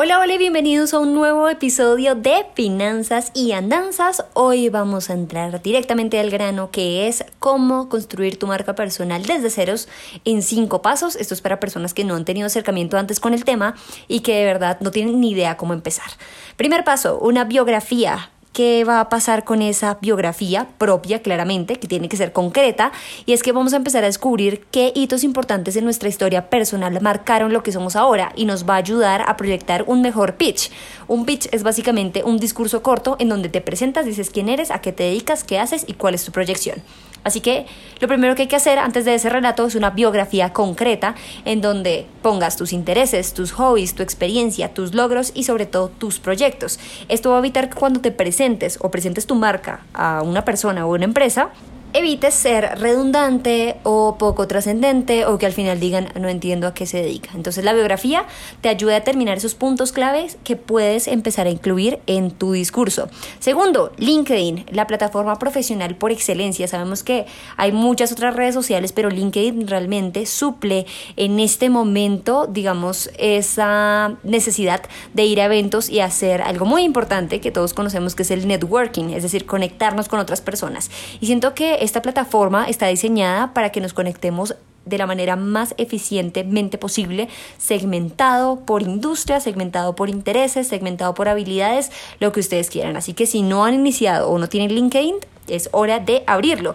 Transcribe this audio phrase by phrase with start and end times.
[0.00, 4.24] Hola, hola y bienvenidos a un nuevo episodio de Finanzas y Andanzas.
[4.32, 9.50] Hoy vamos a entrar directamente al grano que es cómo construir tu marca personal desde
[9.50, 9.88] ceros
[10.24, 11.16] en cinco pasos.
[11.16, 13.74] Esto es para personas que no han tenido acercamiento antes con el tema
[14.06, 16.12] y que de verdad no tienen ni idea cómo empezar.
[16.56, 22.08] Primer paso, una biografía qué va a pasar con esa biografía propia, claramente, que tiene
[22.08, 22.90] que ser concreta,
[23.24, 27.00] y es que vamos a empezar a descubrir qué hitos importantes en nuestra historia personal
[27.00, 30.72] marcaron lo que somos ahora y nos va a ayudar a proyectar un mejor pitch.
[31.06, 34.80] Un pitch es básicamente un discurso corto en donde te presentas, dices quién eres, a
[34.80, 36.82] qué te dedicas, qué haces y cuál es tu proyección.
[37.28, 37.66] Así que
[38.00, 41.60] lo primero que hay que hacer antes de ese relato es una biografía concreta en
[41.60, 46.80] donde pongas tus intereses, tus hobbies, tu experiencia, tus logros y sobre todo tus proyectos.
[47.08, 50.86] Esto va a evitar que cuando te presentes o presentes tu marca a una persona
[50.86, 51.50] o una empresa,
[51.92, 56.86] evites ser redundante o poco trascendente o que al final digan no entiendo a qué
[56.86, 57.30] se dedica.
[57.34, 58.24] Entonces la biografía
[58.60, 63.08] te ayuda a determinar esos puntos claves que puedes empezar a incluir en tu discurso.
[63.38, 66.68] Segundo, LinkedIn, la plataforma profesional por excelencia.
[66.68, 67.26] Sabemos que
[67.56, 70.86] hay muchas otras redes sociales, pero LinkedIn realmente suple
[71.16, 74.82] en este momento, digamos, esa necesidad
[75.14, 78.46] de ir a eventos y hacer algo muy importante que todos conocemos que es el
[78.46, 80.90] networking, es decir, conectarnos con otras personas.
[81.20, 84.54] Y siento que esta plataforma está diseñada para que nos conectemos
[84.84, 91.90] de la manera más eficientemente posible, segmentado por industria, segmentado por intereses, segmentado por habilidades,
[92.20, 92.96] lo que ustedes quieran.
[92.96, 95.16] Así que si no han iniciado o no tienen LinkedIn,
[95.48, 96.74] es hora de abrirlo.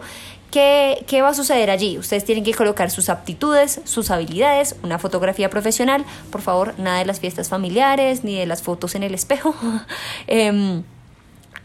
[0.50, 1.97] ¿Qué, ¿Qué, va a suceder allí?
[1.97, 6.06] Ustedes tienen que colocar sus aptitudes, sus habilidades, una fotografía profesional.
[6.31, 9.56] Por favor, nada de las fiestas familiares ni de las fotos en el espejo.
[10.28, 10.84] Em,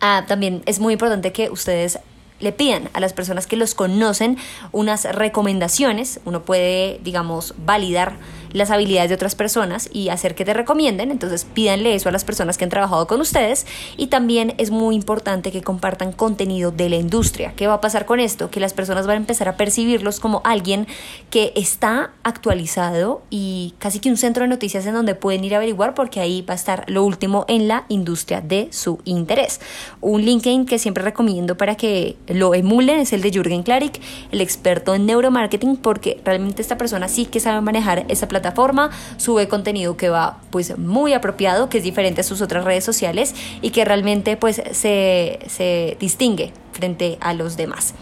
[0.01, 1.99] ah, también es muy importante que ustedes
[2.41, 4.39] le pidan a las personas que los conocen
[4.73, 6.21] unas recomendaciones.
[6.25, 8.17] Uno puede, digamos, validar
[8.53, 11.11] las habilidades de otras personas y hacer que te recomienden.
[11.11, 13.67] Entonces pídanle eso a las personas que han trabajado con ustedes.
[13.97, 17.53] Y también es muy importante que compartan contenido de la industria.
[17.57, 18.51] ¿Qué va a pasar con esto?
[18.51, 20.87] Que las personas van a empezar a percibirlos como alguien
[21.31, 25.59] que está actualizado y casi que un centro de noticias en donde pueden ir a
[25.59, 29.61] averiguar porque ahí va a estar lo último en la industria de su interés.
[30.01, 34.01] Un LinkedIn que siempre recomiendo para que lo emulen es el de Jürgen Klarik,
[34.33, 38.91] el experto en neuromarketing, porque realmente esta persona sí que sabe manejar esa plataforma plataforma,
[39.17, 43.35] sube contenido que va pues muy apropiado, que es diferente a sus otras redes sociales
[43.63, 47.95] y que realmente pues se, se distingue frente a los demás.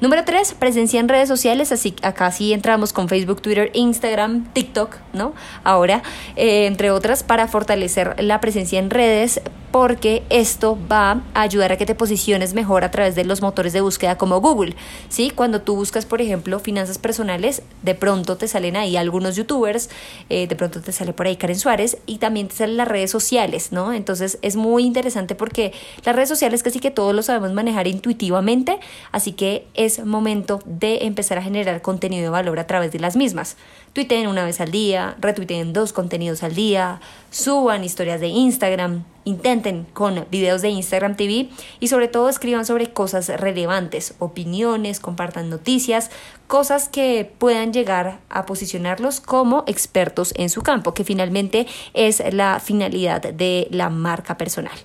[0.00, 4.96] Número 3, presencia en redes sociales, así acá sí entramos con Facebook, Twitter, Instagram, TikTok,
[5.12, 5.34] ¿no?
[5.62, 6.02] Ahora,
[6.36, 9.40] eh, entre otras, para fortalecer la presencia en redes,
[9.74, 13.72] porque esto va a ayudar a que te posiciones mejor a través de los motores
[13.72, 14.76] de búsqueda como Google.
[15.08, 15.32] ¿sí?
[15.34, 19.90] Cuando tú buscas, por ejemplo, finanzas personales, de pronto te salen ahí algunos youtubers,
[20.30, 23.10] eh, de pronto te sale por ahí Karen Suárez y también te salen las redes
[23.10, 23.92] sociales, ¿no?
[23.92, 25.72] Entonces es muy interesante porque
[26.04, 28.78] las redes sociales casi que todos lo sabemos manejar intuitivamente,
[29.10, 29.66] así que
[30.04, 33.56] momento de empezar a generar contenido de valor a través de las mismas.
[33.92, 37.00] Tuiteen una vez al día, retuiteen dos contenidos al día,
[37.30, 41.48] suban historias de Instagram, intenten con videos de Instagram TV
[41.80, 46.10] y sobre todo escriban sobre cosas relevantes, opiniones, compartan noticias,
[46.46, 52.60] cosas que puedan llegar a posicionarlos como expertos en su campo, que finalmente es la
[52.60, 54.78] finalidad de la marca personal.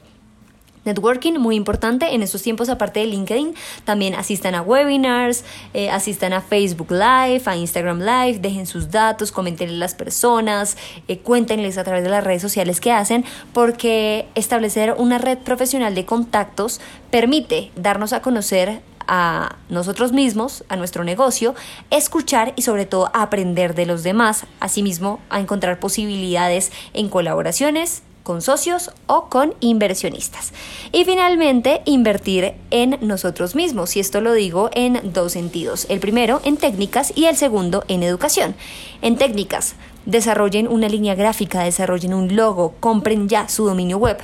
[0.89, 3.55] Networking, muy importante en estos tiempos, aparte de LinkedIn,
[3.85, 9.31] también asistan a webinars, eh, asistan a Facebook Live, a Instagram Live, dejen sus datos,
[9.31, 10.77] comentenle a las personas,
[11.07, 13.23] eh, cuéntenles a través de las redes sociales que hacen,
[13.53, 20.75] porque establecer una red profesional de contactos permite darnos a conocer a nosotros mismos, a
[20.75, 21.55] nuestro negocio,
[21.89, 28.41] escuchar y sobre todo aprender de los demás, asimismo a encontrar posibilidades en colaboraciones, con
[28.41, 30.53] socios o con inversionistas.
[30.91, 33.95] Y finalmente, invertir en nosotros mismos.
[33.95, 35.85] Y esto lo digo en dos sentidos.
[35.89, 38.55] El primero, en técnicas y el segundo, en educación.
[39.01, 39.75] En técnicas,
[40.05, 44.17] desarrollen una línea gráfica, desarrollen un logo, compren ya su dominio web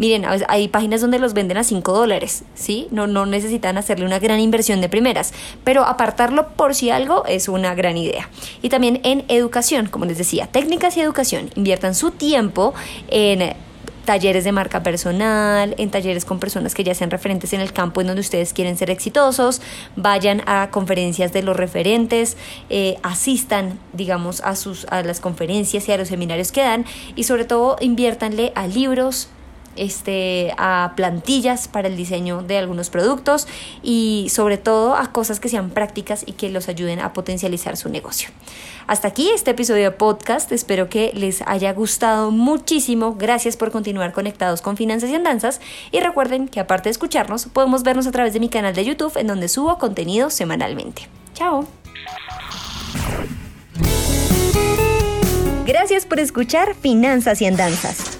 [0.00, 2.88] Miren, hay páginas donde los venden a 5 dólares, ¿sí?
[2.90, 7.48] No, no necesitan hacerle una gran inversión de primeras, pero apartarlo por si algo es
[7.48, 8.30] una gran idea.
[8.62, 11.50] Y también en educación, como les decía, técnicas y educación.
[11.54, 12.72] Inviertan su tiempo
[13.08, 13.54] en
[14.06, 18.00] talleres de marca personal, en talleres con personas que ya sean referentes en el campo
[18.00, 19.60] en donde ustedes quieren ser exitosos,
[19.96, 22.38] vayan a conferencias de los referentes,
[22.70, 26.86] eh, asistan, digamos, a, sus, a las conferencias y a los seminarios que dan
[27.16, 29.28] y sobre todo inviértanle a libros,
[29.76, 33.46] este, a plantillas para el diseño de algunos productos
[33.82, 37.88] y sobre todo a cosas que sean prácticas y que los ayuden a potencializar su
[37.88, 38.30] negocio.
[38.86, 44.12] Hasta aquí este episodio de podcast, espero que les haya gustado muchísimo, gracias por continuar
[44.12, 45.60] conectados con Finanzas y Andanzas
[45.92, 49.16] y recuerden que aparte de escucharnos, podemos vernos a través de mi canal de YouTube
[49.16, 51.08] en donde subo contenido semanalmente.
[51.34, 51.66] Chao.
[55.66, 58.19] Gracias por escuchar Finanzas y Andanzas.